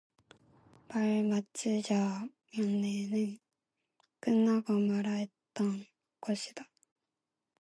[0.87, 3.37] 말을 마치자 면회는
[4.19, 5.85] 끝나고 말았던
[6.19, 6.65] 것이다.